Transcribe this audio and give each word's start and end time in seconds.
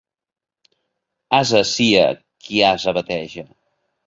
Ase 1.39 1.61
sia 1.73 2.07
qui 2.47 2.65
ase 2.71 2.97
bateja. 3.01 3.47